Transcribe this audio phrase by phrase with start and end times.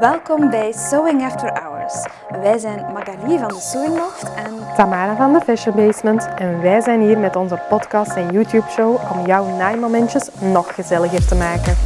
[0.00, 2.06] Welkom bij Sewing After Hours.
[2.28, 6.80] Wij zijn Magali van de Sewing Loft en Tamara van de Fashion Basement en wij
[6.80, 11.76] zijn hier met onze podcast en YouTube show om jouw naaimomentjes nog gezelliger te maken.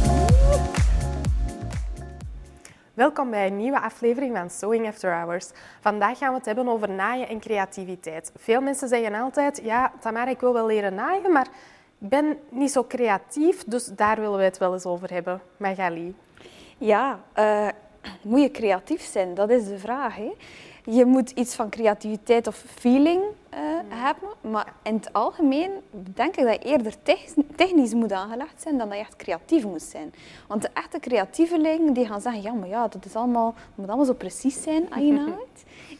[2.93, 5.49] Welkom bij een nieuwe aflevering van Sewing After Hours.
[5.81, 8.31] Vandaag gaan we het hebben over naaien en creativiteit.
[8.37, 11.47] Veel mensen zeggen altijd, ja Tamara, ik wil wel leren naaien, maar
[11.99, 15.41] ik ben niet zo creatief, dus daar willen we het wel eens over hebben.
[15.57, 16.15] Magali.
[16.77, 17.67] ja, eh,
[18.21, 19.33] moet je creatief zijn?
[19.33, 20.15] Dat is de vraag.
[20.15, 20.31] Hè?
[20.85, 26.45] Je moet iets van creativiteit of feeling eh, hebben, maar in het algemeen denk ik
[26.45, 30.13] dat je eerder tech- technisch moet aangelegd zijn dan dat je echt creatief moet zijn.
[30.47, 33.87] Want de echte creatievelingen die gaan zeggen, ja, maar ja, dat is allemaal, dat moet
[33.87, 35.35] allemaal zo precies zijn als je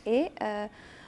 [0.34, 0.48] eh,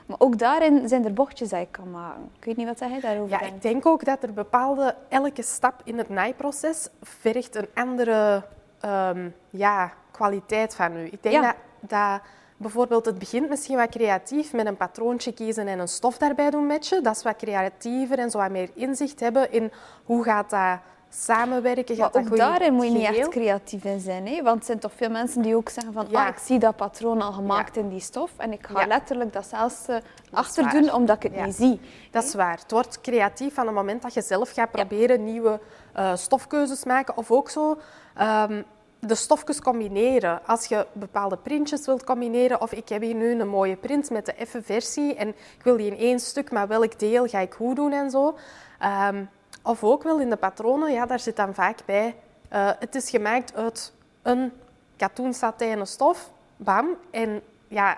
[0.06, 2.30] maar ook daarin zijn er bochtjes die je kan maken.
[2.40, 3.56] Ik weet niet wat jij daarover Ja, denkt.
[3.56, 8.44] ik denk ook dat er bepaalde, elke stap in het naaiproces vergt een andere
[8.80, 11.06] ehm, ja, kwaliteit van u.
[11.06, 11.42] Ik denk Ja.
[11.42, 11.56] dat,
[11.90, 12.22] dat
[12.58, 16.68] bijvoorbeeld het begint misschien wat creatief met een patroontje kiezen en een stof daarbij doen
[16.68, 17.04] matchen.
[17.04, 19.72] Dat is wat creatiever en zo wat meer inzicht hebben in
[20.04, 21.98] hoe gaat dat samenwerken.
[21.98, 24.28] Maar Gaat ook daarin moet je niet echt creatief in zijn.
[24.28, 24.42] Hè?
[24.44, 26.22] Want er zijn toch veel mensen die ook zeggen van Ja.
[26.24, 28.88] ah, ik zie dat patroon al gemaakt in die stof en ik ga Ja.
[28.88, 30.74] letterlijk dat zelfs eh, is achter waar.
[30.74, 31.80] doen omdat ik het niet zie.
[32.12, 32.58] Dat is waar.
[32.62, 35.60] Het wordt creatief van het moment dat je zelf gaat proberen nieuwe
[35.94, 37.18] eh, stofkeuzes maken.
[37.18, 37.78] Of ook zo
[38.16, 38.62] ehm,
[39.08, 40.46] de stofjes combineren.
[40.46, 42.62] Als je bepaalde printjes wilt combineren.
[42.62, 45.16] Of ik heb hier nu een mooie print met de effe versie.
[45.16, 48.10] En ik wil die in één stuk, maar welk deel ga ik hoe doen en
[48.10, 48.38] zo.
[48.80, 49.24] Ehm,
[49.64, 52.16] of ook wel in de patronen, ja, daar zit dan vaak bij.
[52.50, 54.52] eh, het is gemaakt uit een
[54.98, 56.32] katoen satijnen stof.
[56.58, 56.88] Bam.
[57.12, 57.98] En ja,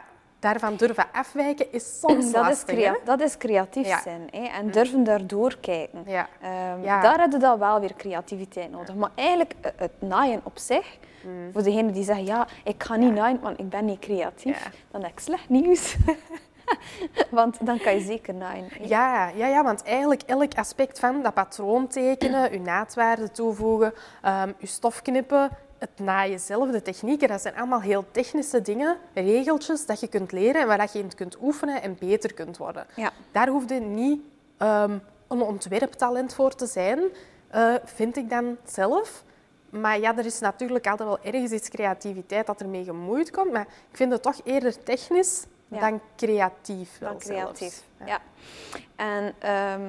[0.51, 2.75] daarvan durven afwijken is soms Dat is, lastig.
[2.75, 2.97] crea- hè?
[3.03, 3.99] dat is creatief Ja.
[4.01, 4.43] zijn hè?
[4.43, 6.03] en durven daardoor kijken.
[6.05, 6.27] Ja.
[6.41, 7.01] Ehm, Ja.
[7.01, 8.95] Daar heb je dan wel weer creativiteit nodig.
[8.95, 11.49] Maar eigenlijk, eh, het naaien op zich, Mm.
[11.53, 15.01] voor degenen die zeggen, ja, ik ga niet naaien, want ik ben niet creatief, dan
[15.01, 15.95] heb ik slecht nieuws.
[17.29, 18.67] want dan kan je zeker naaien.
[18.81, 24.47] Ja, ja, ja, want eigenlijk elk aspect van dat patroon tekenen, uw naadwaarde toevoegen, ehm
[24.59, 29.85] uw stof knippen, het naaien zelf, de technieken, dat zijn allemaal heel technische dingen, regeltjes
[29.85, 32.85] dat je kunt leren en waar dat je in kunt oefenen en beter kunt worden.
[32.95, 33.11] Ja.
[33.31, 34.21] Daar hoef je niet
[34.57, 36.99] ehm, een ontwerptalent voor te zijn,
[37.47, 39.23] eh, vind ik dan zelf.
[39.69, 43.51] Maar ja, er is natuurlijk altijd wel ergens iets creativiteit dat ermee gemoeid komt.
[43.51, 45.79] Maar ik vind het toch eerder technisch Ja.
[45.79, 46.97] dan creatief.
[46.99, 47.83] Dan creatief.
[48.05, 48.19] Ja.
[48.95, 49.81] En ehm,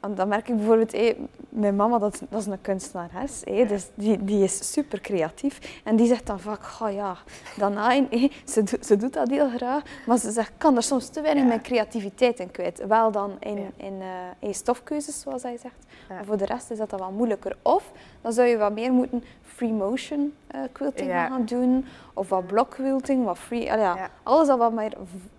[0.00, 1.16] en dan merk ik bijvoorbeeld, hé,
[1.48, 5.80] mijn mama dat, dat is een kunstenares, hé, dus die, die is super creatief.
[5.84, 7.16] En die zegt dan vaak, oh ja,
[7.56, 10.76] dan naaien, hé, ze, doet- ze doet dat heel graag, maar ze zegt, ik kan
[10.76, 11.48] er soms te weinig Ja.
[11.48, 12.86] mijn creativiteit in kwijt.
[12.86, 13.68] Wel dan in, Ja.
[13.76, 14.08] in, eh,
[14.48, 15.86] in stofkeuzes, zoals hij zegt.
[16.08, 16.14] Ja.
[16.14, 17.56] Maar voor de rest is dat dan wat moeilijker.
[17.62, 21.84] Of dan zou je wat meer moeten free motion eh, quilting gaan doen,
[22.14, 24.92] of wat block quilting, wat free, ah ja, alles dat wat meer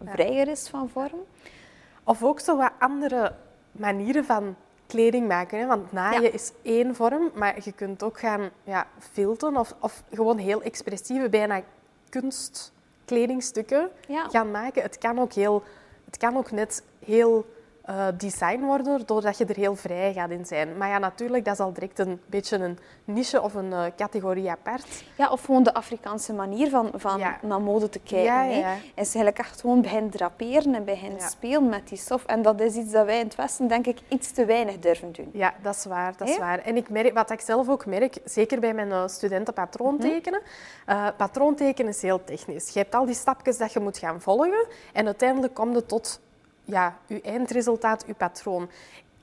[0.05, 1.19] vrijer is van vorm.
[2.03, 3.31] Of ook zo wat andere
[3.71, 4.55] manieren van
[4.87, 5.59] kleding maken.
[5.59, 5.65] Hè?
[5.67, 6.31] Want naaien Ja.
[6.31, 11.29] is één vorm, maar je kunt ook gaan ja, filten of, of gewoon heel expressieve,
[11.29, 11.61] bijna
[12.09, 14.27] kunstkledingstukken Ja.
[14.29, 14.81] gaan maken.
[14.81, 15.63] Het kan ook, heel,
[16.05, 17.45] het kan ook net heel
[17.89, 20.77] eh, design worden, doordat je er heel vrij gaat in zijn.
[20.77, 24.49] Maar ja, natuurlijk, dat is al direct een beetje een niche of een eh, categorie
[24.49, 25.03] apart.
[25.17, 27.37] Ja, of gewoon de Afrikaanse manier van, van Ja.
[27.41, 28.23] naar mode te kijken.
[28.23, 28.75] Ja, hè.
[28.77, 31.27] Is eigenlijk echt gewoon beginnen draperen en beginnen Ja.
[31.27, 32.25] spelen met die stof.
[32.25, 35.11] En dat is iets dat wij in het Westen, denk ik, iets te weinig durven
[35.11, 35.29] doen.
[35.33, 36.13] Ja, dat is waar.
[36.17, 36.59] Dat is waar.
[36.59, 40.41] En ik merk, wat ik zelf ook merk, zeker bij mijn eh, studenten patroontekenen,
[40.85, 42.69] eh patroontekenen is heel technisch.
[42.73, 46.19] Je hebt al die stapjes dat je moet gaan volgen en uiteindelijk kom je tot
[46.69, 48.69] ja, je eindresultaat, je patroon.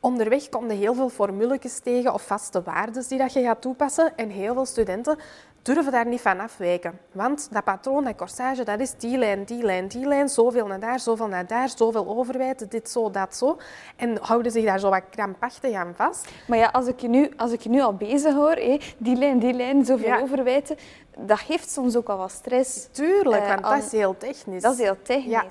[0.00, 4.16] Onderweg kom je heel veel formuletjes tegen of vaste waarden die dat je gaat toepassen.
[4.16, 5.18] En heel veel studenten
[5.62, 6.98] durven daar niet van afwijken.
[7.12, 10.28] Want dat patroon, dat corsage, dat is die lijn, die lijn, die lijn.
[10.28, 13.58] Zoveel naar daar, zoveel naar daar, zoveel overwijten, dit zo, dat zo.
[13.96, 16.28] En houden zich daar zo wat krampachtig aan vast.
[16.46, 19.16] Maar ja, als ik je nu, als ik je nu al bezig hoor, hè, die
[19.16, 20.20] lijn, die lijn, zoveel Ja.
[20.20, 20.76] overwijten,
[21.18, 22.88] dat geeft soms ook al wat stress.
[22.92, 24.62] Tuurlijk, Eh, want dat is heel technisch.
[24.62, 25.30] Dat is heel technisch.
[25.30, 25.44] Ja.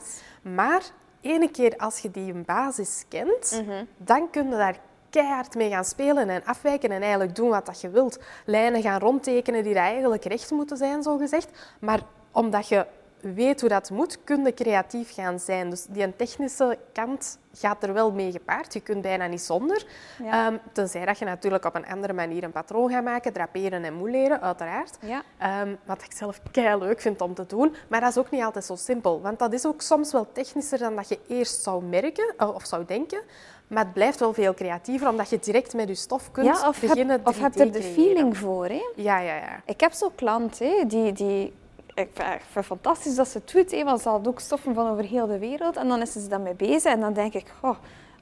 [0.51, 0.81] Maar
[1.25, 3.83] ene keer als je die basis kent, Mhm.
[3.97, 4.77] dan kun je daar
[5.09, 8.19] keihard mee gaan spelen en afwijken en eigenlijk doen wat dat je wilt.
[8.45, 11.49] Lijnen gaan rondtekenen die dat eigenlijk recht moeten zijn, zo gezegd.
[11.79, 11.99] Maar
[12.31, 12.85] omdat je
[13.33, 15.69] weet hoe dat moet, kun je creatief gaan zijn.
[15.69, 18.73] Dus die technische kant gaat er wel mee gepaard.
[18.73, 19.85] Je kunt bijna niet zonder.
[20.23, 20.47] Ja.
[20.47, 23.93] Ehm, tenzij dat je natuurlijk op een andere manier een patroon gaat maken, draperen en
[23.93, 24.97] moeleren, uiteraard.
[25.01, 25.23] Ja.
[25.37, 27.75] Ehm, wat ik zelf kei leuk vind om te doen.
[27.87, 29.21] Maar dat is ook niet altijd zo simpel.
[29.21, 32.65] Want dat is ook soms wel technischer dan dat je eerst zou merken eh, of
[32.65, 33.21] zou denken.
[33.67, 36.79] Maar het blijft wel veel creatiever, omdat je direct met je stof kunt ja, of
[36.79, 38.65] beginnen heb, of 3D heb je er de feeling voor.
[38.65, 38.81] Hè?
[38.95, 39.61] Ja, ja, ja.
[39.65, 41.53] Ik heb zo'n klant hè, die, die
[41.95, 45.03] ik vind het fantastisch dat ze het doet, want ze had ook stoffen van over
[45.03, 45.75] heel de wereld.
[45.75, 47.53] En dan is ze daarmee bezig en dan denk ik,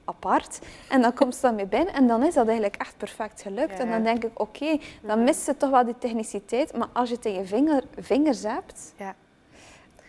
[0.04, 0.58] apart.
[0.88, 3.78] En dan komt ze daarmee binnen en dan is dat eigenlijk echt perfect gelukt.
[3.78, 7.14] En dan denk ik, oké, dan mist ze toch wel die techniciteit, maar als je
[7.14, 8.94] het in je vinger, vingers hebt...
[8.96, 9.14] Ja.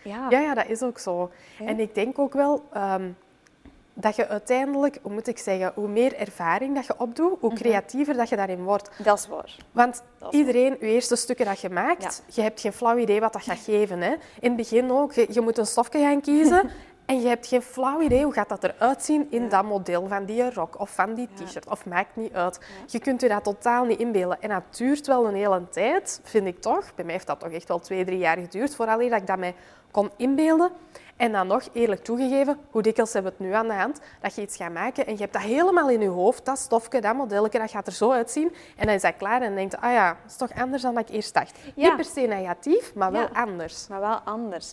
[0.02, 0.26] Ja.
[0.30, 1.30] Ja, ja, dat is ook zo.
[1.58, 3.10] En ik denk ook wel ehm,
[3.98, 8.16] dat je uiteindelijk, hoe moet ik zeggen, hoe meer ervaring dat je opdoet, hoe creatiever
[8.16, 8.90] dat je daarin wordt.
[9.02, 9.56] Dat is waar.
[9.72, 13.32] Want is iedereen, je eerste stukken dat je maakt, je hebt geen flauw idee wat
[13.32, 14.00] dat gaat geven.
[14.00, 14.10] Hè.
[14.40, 16.70] In het begin ook, je, je moet een stofje gaan kiezen
[17.06, 20.24] en je hebt geen flauw idee hoe gaat dat eruit zien in dat model van
[20.24, 21.70] die rok of van die t-shirt.
[21.70, 22.60] Of maakt niet uit.
[22.86, 24.40] Je kunt je dat totaal niet inbeelden.
[24.40, 26.94] En dat duurt wel een hele tijd, vind ik toch.
[26.94, 29.38] Bij mij heeft dat toch echt wel twee, drie jaar geduurd, vooral dat ik dat
[29.38, 29.54] mij
[29.90, 30.70] kon inbeelden.
[31.16, 34.34] En dan nog, eerlijk toegegeven, hoe dikwijls hebben we het nu aan de hand, dat
[34.34, 37.14] je iets gaat maken en je hebt dat helemaal in je hoofd, dat stofje, dat
[37.14, 38.54] modelletje, dat gaat er zo uitzien.
[38.76, 40.82] En dan is dat klaar en dan denk je, ah ja, dat is toch anders
[40.82, 41.58] dan dat ik eerst dacht.
[41.74, 41.86] Ja.
[41.86, 43.28] Niet per se negatief, maar wel Ja.
[43.32, 43.86] anders.
[43.88, 44.72] Maar wel anders.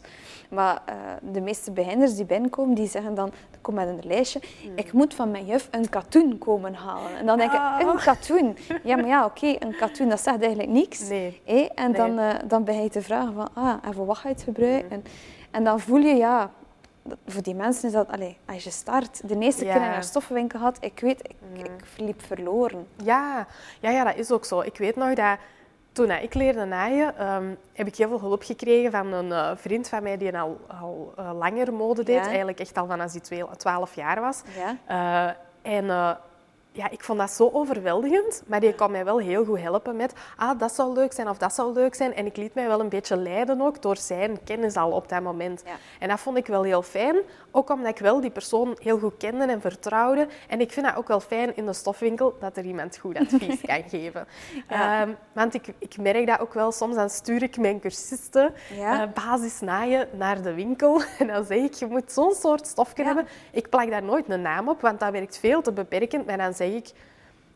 [0.49, 3.31] Maar eh, de meeste beginners die binnenkomen, die zeggen dan,
[3.61, 4.41] kom met een lijstje,
[4.75, 7.17] ik moet van mijn juf een katoen komen halen.
[7.17, 7.79] En dan denk ik, Ah.
[7.79, 8.57] een katoen?
[8.83, 11.07] Ja, maar ja, oké, een katoen, dat zegt eigenlijk niks.
[11.09, 11.41] Nee.
[11.75, 11.93] En Nee.
[12.01, 14.43] dan, eh, dan ben je te vragen van, ah, en voor wat ga je het
[14.43, 14.91] gebruiken?
[14.91, 15.03] En,
[15.53, 16.51] en dan voel je, ja,
[17.27, 20.59] voor die mensen is dat, allez, als je start, de eerste keer in een stoffenwinkel
[20.59, 22.87] had, ik weet, ik, ik liep verloren.
[23.03, 23.47] Ja,
[23.79, 24.61] ja, ja, dat is ook zo.
[24.61, 25.37] Ik weet nog dat
[25.91, 29.87] toen ik leerde naaien, ehm, heb ik heel veel hulp gekregen van een eh, vriend
[29.89, 32.15] van mij die al, al eh, langer mode deed.
[32.15, 32.27] Ja.
[32.27, 34.41] Eigenlijk echt al vanaf hij twee- 12 jaar was.
[34.57, 34.77] Ja?
[35.63, 36.17] Eh, en
[36.75, 40.13] ja, ik vond dat zo overweldigend, maar die kon mij wel heel goed helpen met
[40.37, 42.13] ah, dat zou leuk zijn of dat zou leuk zijn.
[42.15, 45.21] En ik liet mij wel een beetje leiden ook door zijn kennis al op dat
[45.21, 45.61] moment.
[45.65, 45.71] Ja.
[45.99, 47.15] En dat vond ik wel heel fijn,
[47.51, 50.27] ook omdat ik wel die persoon heel goed kende en vertrouwde.
[50.47, 53.61] En ik vind dat ook wel fijn in de stofwinkel, dat er iemand goed advies
[53.65, 54.27] kan geven.
[54.69, 55.01] Ja.
[55.01, 59.01] Ehm, want ik, ik merk dat ook wel, soms dan stuur ik mijn cursisten Ja.
[59.01, 61.01] eh, basis naaien naar de winkel.
[61.19, 63.27] En dan zeg ik, je moet zo'n soort stofje hebben.
[63.51, 66.25] Ik plak daar nooit een naam op, want dat werkt veel te beperkend.
[66.25, 66.91] Maar dan zeg ik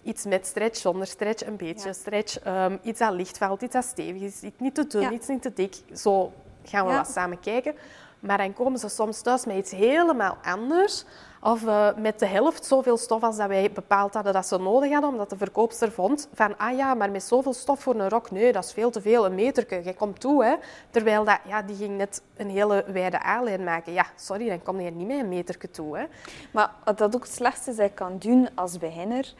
[0.04, 1.94] iets met stretch, zonder stretch, een beetje Ja.
[1.94, 2.40] stretch.
[2.40, 5.12] ehm, iets dat licht valt, iets dat stevig is, iets niet te dun, Ja.
[5.12, 5.76] iets niet te dik.
[5.96, 6.34] Zo
[6.64, 7.76] gaan we wat samen kijken.
[8.20, 11.06] Maar dan komen ze soms thuis met iets helemaal anders.
[11.42, 14.92] Of eh, met de helft zoveel stof als dat wij bepaald hadden dat ze nodig
[14.92, 15.10] hadden.
[15.10, 18.52] Omdat de verkoopster vond van, ah ja, maar met zoveel stof voor een rok, nee,
[18.52, 19.26] dat is veel te veel.
[19.26, 20.46] Een meterke, jij komt toe.
[20.46, 20.56] Hè.
[20.90, 23.94] Terwijl dat, ja, die ging net een hele wijde A-lijn maken.
[23.94, 25.98] Ja, sorry, dan kom je niet met een meterke toe.
[25.98, 26.06] Hè.
[26.52, 29.34] Maar dat ook het slechtste je kan doen als beginner,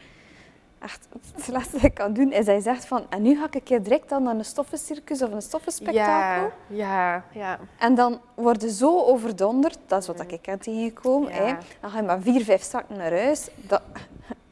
[0.78, 3.44] echt, het slechtste dat je kan doen, is dat je zegt van, en nu ga
[3.44, 6.50] ik een keer direct dan naar een stoffencircus of een stoffenspectakel.
[6.66, 7.58] Ja, ja, ja.
[7.78, 11.34] En dan worden zo overdonderd, dat is wat ik heb tegengekomen.
[11.34, 11.44] Ja.
[11.44, 11.54] Hè.
[11.80, 13.48] Dan ga je maar vier, vijf zakken naar huis.
[13.54, 13.82] Dat,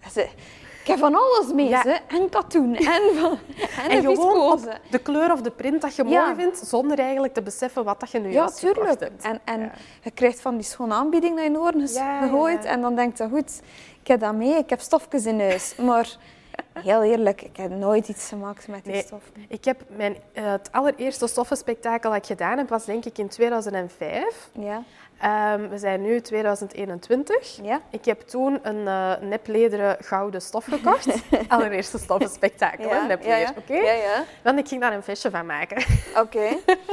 [0.86, 1.82] ik heb van alles mee, Ja.
[1.82, 1.98] ze.
[2.08, 3.38] en katoen, en, van,
[3.90, 4.60] en, gewoon
[4.90, 6.22] de kleur of de print dat je Ja.
[6.24, 9.00] mooi vindt, zonder eigenlijk te beseffen wat dat je nu Ja, tuurlijk.
[9.00, 9.24] hebt.
[9.24, 9.70] En, en Ja.
[10.02, 12.64] je krijgt van die schone aanbieding naar je oren gegooid.
[12.64, 13.60] En dan denk je, goed,
[14.00, 15.74] ik heb dat mee, ik heb stofjes in huis.
[15.86, 16.16] Maar
[16.78, 19.02] heel eerlijk, ik heb nooit iets gemaakt met die Nee.
[19.02, 19.32] stoffen.
[19.48, 23.28] Ik heb mijn, eh, het allereerste stoffenspectakel dat ik gedaan heb, was denk ik in
[23.28, 24.50] 2005.
[24.52, 24.82] Ja,
[25.20, 27.58] Ehm, we zijn nu 2021.
[27.62, 27.80] ja.
[27.90, 31.22] Ik heb toen een eh neplederen gouden stof gekocht.
[31.48, 31.98] allereerste
[33.00, 33.30] hè, nepleer.
[33.30, 33.54] ja, ja.
[33.56, 34.24] oké?
[34.42, 35.84] Want ik ging daar een vestje van maken.
[36.16, 36.44] Oké.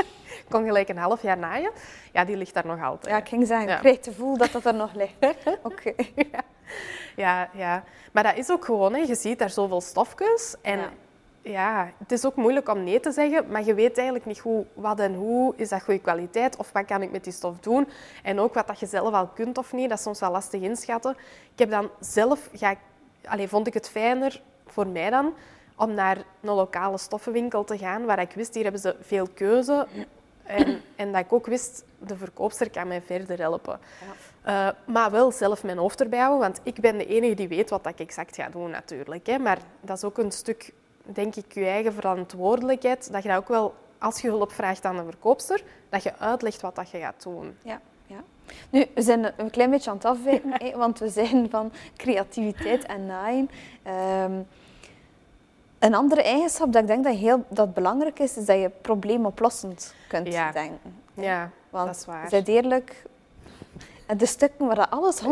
[0.44, 1.72] ik kon gelijk een half jaar naaien.
[2.12, 3.14] Ja, die ligt daar nog altijd.
[3.14, 5.36] Ja, ik ging zeggen, ik krijg het gevoel dat dat er nog ligt.
[5.64, 5.94] Oké.
[7.16, 7.84] Ja, ja.
[8.12, 9.00] Maar dat is ook gewoon, hè.
[9.00, 10.56] je ziet daar zoveel stofjes.
[10.62, 10.80] En
[11.44, 11.52] Ja.
[11.52, 11.92] ja.
[11.98, 15.00] het is ook moeilijk om nee te zeggen, maar je weet eigenlijk niet hoe, wat
[15.00, 17.88] en hoe is dat goede kwaliteit of wat kan ik met die stof doen.
[18.24, 20.62] En ook wat dat je zelf al kunt of niet, dat is soms wel lastig
[20.62, 21.12] inschatten.
[21.54, 22.80] Ik heb dan zelf, ga ik,
[23.26, 25.34] allee, vond ik het fijner voor mij dan
[25.76, 29.88] om naar een lokale stoffenwinkel te gaan, waar ik wist, hier hebben ze veel keuze.
[30.44, 33.80] En, en dat ik ook wist, de verkoopster kan mij verder helpen.
[34.42, 37.70] Eh, maar wel zelf mijn hoofd erbij houden, want ik ben de enige die weet
[37.70, 39.28] wat ik exact ga doen natuurlijk.
[39.28, 39.38] Hè.
[39.38, 40.74] Maar dat is ook een stuk,
[41.04, 43.12] denk ik, je eigen verantwoordelijkheid.
[43.12, 46.62] Dat je dat ook wel, als je hulp vraagt aan de verkoopster, dat je uitlegt
[46.62, 47.58] wat dat je gaat doen.
[47.64, 48.24] Ja, ja.
[48.70, 53.06] Nu, we zijn een klein beetje aan het afwijken, want we zijn van creativiteit en
[53.06, 53.50] naaien.
[53.84, 54.32] Ehm,
[55.80, 59.94] een andere eigenschap dat ik denk dat heel dat belangrijk is, is dat je probleemoplossend
[60.08, 60.52] kunt Ja.
[60.52, 60.96] denken.
[61.14, 62.32] Ja, Want, dat is waar.
[62.46, 63.04] Eerlijk,
[64.18, 65.26] de stukken waar dat alles 100%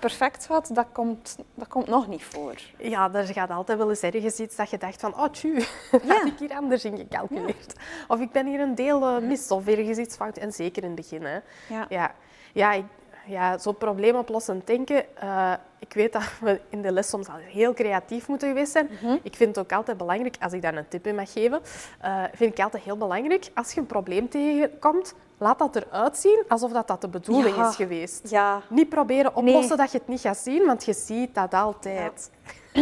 [0.00, 2.54] perfect gaat, dat komt, dat komt nog niet voor.
[2.78, 5.58] Ja, er gaat altijd wel eens ergens iets dat je dacht van, oh Ja.
[6.06, 7.74] had ik hier anders in gecalculeerd.
[8.08, 10.36] Of ik ben hier een deel eh, mis of ergens iets fout.
[10.36, 11.24] En zeker in het begin.
[11.24, 11.38] Hè.
[11.68, 11.86] Ja.
[11.88, 12.14] Ja,
[12.52, 12.84] ja ik,
[13.26, 15.16] ja, zo probleemoplossend denken.
[15.16, 18.88] Eh, ik weet dat we in de les soms al heel creatief moeten geweest zijn.
[19.02, 19.16] Mhm.
[19.22, 21.60] Ik vind het ook altijd belangrijk, als ik daar een tip in mag geven,
[22.04, 26.44] uh, vind ik altijd heel belangrijk, als je een probleem tegenkomt, laat dat eruit zien
[26.48, 27.68] alsof dat, dat de bedoeling Ja.
[27.68, 28.30] is geweest.
[28.30, 29.76] Ja, Niet proberen oplossen Nee.
[29.76, 32.30] dat je het niet gaat zien, want je ziet dat altijd.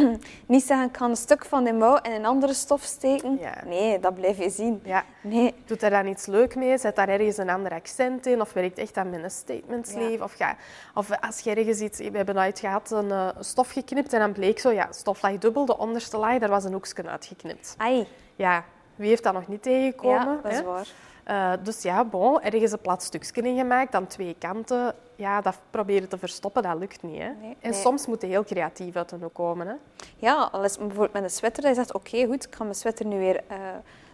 [0.46, 3.38] niet zeggen ik ga een stuk van de mouw in een andere stof steken.
[3.40, 3.54] Ja.
[3.66, 4.80] Nee, dat blijf je zien.
[4.84, 5.04] Ja.
[5.20, 6.78] Nee, Doet er dan iets leuk mee?
[6.78, 8.40] Zet daar ergens een ander accent in?
[8.40, 10.24] Of werkt echt aan met een statement Ja.
[10.24, 10.56] Of, ga,
[10.94, 11.98] of als je ergens iets...
[11.98, 15.38] We hebben uit gehad, een eh, stof geknipt en dan bleek zo, ja, stof lag
[15.38, 17.74] dubbel, de onderste laag, daar was een hoekje uitgeknipt.
[17.78, 18.06] ai.
[18.36, 18.64] Ja,
[18.96, 20.20] wie heeft dat nog niet tegengekomen?
[20.20, 20.64] Ja, dat is hè?
[20.64, 20.86] waar.
[21.24, 24.94] Eh, dus ja, bon, ergens een plat stukje in gemaakt, aan twee kanten.
[25.16, 27.20] Ja, dat proberen te verstoppen, dat lukt niet.
[27.22, 27.28] Hè?
[27.40, 29.66] Nee, en soms moet je heel creatief uit de hoek komen.
[29.66, 29.74] Hè?
[30.16, 32.62] Ja, al is het bijvoorbeeld met een sweater, dat je zegt, oké, goed, ik ga
[32.62, 33.56] mijn sweater nu weer eh,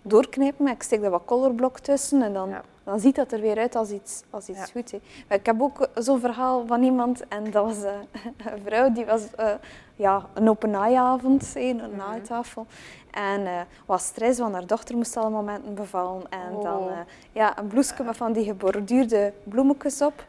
[0.03, 2.63] doorknippen, maar ik steek er wat colorblok tussen en dan, Ja.
[2.91, 4.65] Dan ziet dat er weer uit als iets, als iets Ja.
[4.65, 4.93] goed.
[5.29, 7.93] Maar ik heb ook zo'n verhaal van iemand en dat was eh,
[8.53, 9.53] een vrouw, die was eh,
[9.95, 11.97] ja, een open naaiavond, een Mhm.
[11.97, 12.67] naaitafel.
[13.11, 16.23] En eh was stress, want haar dochter moest alle momenten bevallen.
[16.31, 16.63] En Oh.
[16.63, 16.89] dan
[17.33, 20.25] ja, een bloesje met van die geborduurde bloemetjes op.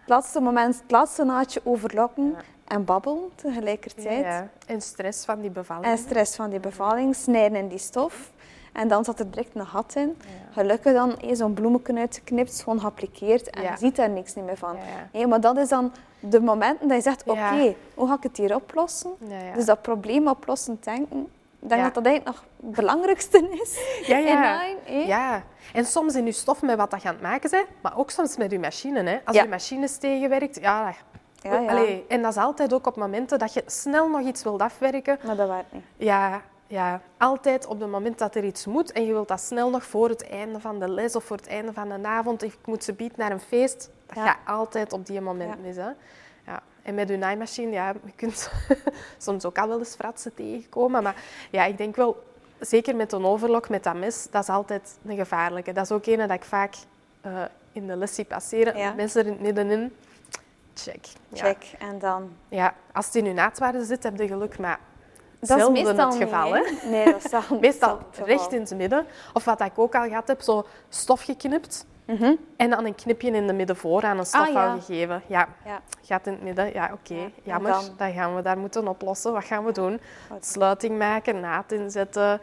[0.00, 2.38] Het laatste moment, het laatste naadje overlokken Ja.
[2.64, 4.24] en babbelen tegelijkertijd.
[4.24, 5.86] Ja, En stress van die bevalling.
[5.86, 8.31] En stress van die bevalling, snijden in die stof.
[8.72, 10.16] En dan zat er direct een gat in.
[10.52, 13.70] Gelukkig dan eh, zo'n bloemetje uitgeknipt, schoon geappliqueerd en Ja.
[13.70, 14.76] je ziet daar niks meer van.
[15.12, 18.36] Nee, maar dat is dan de momenten dat je zegt, oké, hoe ga ik het
[18.36, 19.10] hier oplossen?
[19.54, 21.20] Dus dat probleem oplossend denken,
[21.60, 21.86] ik denk Ja.
[21.86, 24.62] dat dat eigenlijk nog het belangrijkste is ja, in ja.
[25.06, 27.98] Ja, en soms in je stof met wat dat je aan het maken bent, maar
[27.98, 29.02] ook soms met je machine.
[29.02, 29.18] Hè.
[29.24, 29.42] Als Ja.
[29.42, 30.94] je machines tegenwerkt, ja,
[31.42, 31.70] Ja, ja.
[31.70, 35.18] Allee, en dat is altijd ook op momenten dat je snel nog iets wilt afwerken.
[35.26, 35.82] Maar dat werkt niet.
[35.96, 36.40] Ja,
[36.72, 39.84] ja, altijd op het moment dat er iets moet en je wilt dat snel nog
[39.84, 42.84] voor het einde van de les of voor het einde van de avond, ik moet
[42.84, 44.24] ze bieden naar een feest, dat Ja.
[44.26, 45.56] gaat altijd op die moment Ja.
[45.62, 45.76] mis.
[45.76, 45.88] Hè.
[46.46, 46.62] Ja.
[46.82, 48.50] En met je naaimachine, ja, je kunt
[49.18, 51.16] soms ook al wel eens fratsen tegenkomen, maar
[51.50, 52.22] ja, ik denk wel,
[52.60, 55.72] zeker met een overlock, met dat mes, dat is altijd een gevaarlijke.
[55.72, 56.74] Dat is ook een dat ik vaak
[57.20, 58.76] eh, in de les zie passeren.
[58.76, 58.92] Ja.
[58.92, 59.96] Mensen er in het middenin,
[60.74, 61.04] check.
[61.32, 61.72] Check.
[61.78, 62.30] En dan...
[62.48, 64.78] Ja, als het in je naadwaarde zit, heb je geluk, maar
[65.48, 66.52] Dat is meestal het geval.
[66.54, 66.88] niet, hè?
[66.88, 67.30] Nee, dat is
[67.60, 68.54] Meestal dat recht geval.
[68.56, 69.06] in het midden.
[69.32, 72.34] Of wat ik ook al gehad heb, zo stof geknipt Mhm.
[72.56, 74.74] en dan een knipje in de midden voor aan een stof Ah, ja.
[74.78, 75.22] gegeven.
[75.26, 75.80] Ja, Ja.
[76.02, 76.72] gaat in het midden.
[76.72, 77.70] Ja, oké, jammer.
[77.72, 77.84] dan?
[77.96, 78.12] Dan...
[78.12, 79.32] gaan we daar moeten oplossen.
[79.32, 80.00] Wat gaan we doen?
[80.40, 82.40] Sluiting maken, naad inzetten,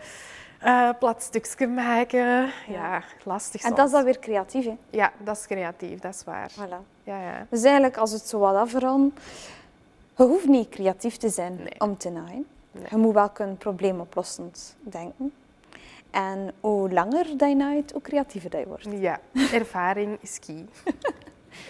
[0.59, 2.49] eh plat stukje maken.
[2.67, 4.77] Ja, lastig En dat is dan weer creatief, hè?
[4.89, 6.51] Ja, dat is creatief, dat is waar.
[6.51, 7.03] Voilà.
[7.03, 7.45] Ja, ja.
[7.49, 9.19] Dus eigenlijk, als het zo wat afrondt,
[10.17, 11.75] je hoeft niet creatief te zijn Nee.
[11.79, 12.47] om te naaien.
[12.71, 12.85] Nee.
[12.89, 15.33] Je moet wel kunnen probleemoplossend denken.
[16.11, 18.87] En hoe langer dat je naait, hoe creatiever dat je wordt.
[18.91, 19.19] Ja,
[19.51, 20.65] ervaring is key.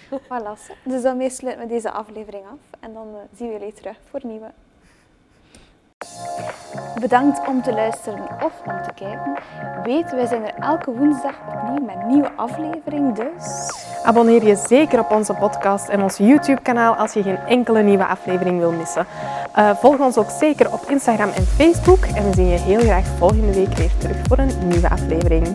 [0.09, 0.75] Voilà.
[0.83, 2.79] Dus daarmee sluiten we deze aflevering af.
[2.79, 4.51] En dan eh, zien we jullie terug voor nieuwe.
[6.99, 9.37] Bedankt om te luisteren of om te kijken.
[9.83, 13.15] Weet, wij zijn er elke woensdag opnieuw met een nieuwe aflevering.
[13.15, 18.05] Dus Abonneer je zeker op onze podcast en ons YouTube-kanaal als je geen enkele nieuwe
[18.05, 19.05] aflevering wil missen.
[19.53, 23.05] Eh, volg ons ook zeker op Instagram en Facebook en we zien je heel graag
[23.17, 25.47] volgende week weer terug voor een nieuwe aflevering.